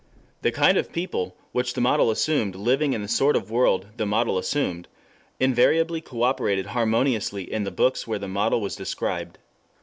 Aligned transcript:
The 0.41 0.51
kind 0.51 0.79
of 0.79 0.91
people, 0.91 1.37
which 1.51 1.75
the 1.75 1.79
model 1.79 2.09
assumed, 2.09 2.55
living 2.55 2.93
in 2.93 3.03
the 3.03 3.07
sort 3.07 3.35
of 3.35 3.51
world 3.51 3.85
the 3.97 4.05
model 4.07 4.39
assumed, 4.39 4.87
invariably 5.39 6.01
coöperated 6.01 6.65
harmoniously 6.73 7.43
in 7.43 7.65
the 7.65 7.69
books 7.71 8.07
where 8.07 8.17
the 8.17 8.27
model 8.27 8.61
was 8.61 8.75
described. 8.75 9.37